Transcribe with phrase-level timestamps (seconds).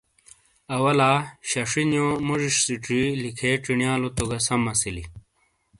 [0.73, 1.09] آواہ لہ
[1.49, 5.03] ششی نیو موزی سیچی لکھے چھینیا لو تو گہ سم اسیلی۔